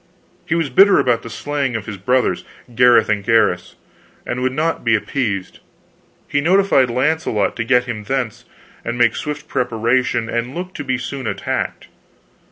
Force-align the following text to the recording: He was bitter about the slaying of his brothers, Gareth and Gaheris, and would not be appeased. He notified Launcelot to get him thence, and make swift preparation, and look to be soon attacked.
He 0.47 0.55
was 0.55 0.71
bitter 0.71 0.97
about 0.97 1.21
the 1.21 1.29
slaying 1.29 1.75
of 1.75 1.85
his 1.85 1.97
brothers, 1.97 2.43
Gareth 2.73 3.07
and 3.07 3.23
Gaheris, 3.23 3.75
and 4.25 4.41
would 4.41 4.51
not 4.51 4.83
be 4.83 4.95
appeased. 4.95 5.59
He 6.27 6.41
notified 6.41 6.89
Launcelot 6.89 7.55
to 7.57 7.63
get 7.63 7.83
him 7.83 8.03
thence, 8.05 8.45
and 8.83 8.97
make 8.97 9.15
swift 9.15 9.47
preparation, 9.47 10.27
and 10.27 10.55
look 10.55 10.73
to 10.73 10.83
be 10.83 10.97
soon 10.97 11.27
attacked. 11.27 11.85